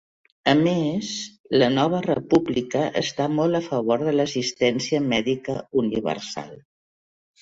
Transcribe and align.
A 0.51 0.53
més, 0.61 1.09
"La 1.63 1.67
Nova 1.73 1.99
República" 2.07 2.81
està 3.03 3.27
molt 3.41 3.59
a 3.59 3.63
favor 3.69 4.07
de 4.07 4.15
l'assistència 4.21 5.03
mèdica 5.13 5.59
universal. 5.83 6.51